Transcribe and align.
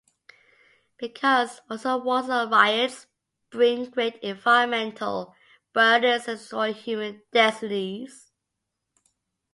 Because 0.97 1.61
also 1.69 1.95
wars 1.99 2.27
and 2.27 2.49
riots 2.49 3.05
bring 3.51 3.85
great 3.91 4.15
environmental 4.23 5.35
burdens 5.73 6.27
and 6.27 6.39
destroy 6.39 6.73
human 6.73 7.21
destinies. 7.31 8.31